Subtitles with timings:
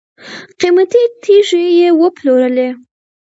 [0.59, 2.69] قیمتي تیږي یې وپلورلې.